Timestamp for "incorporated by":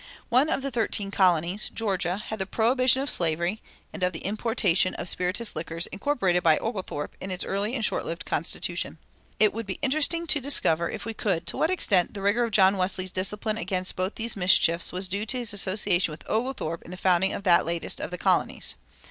5.91-6.57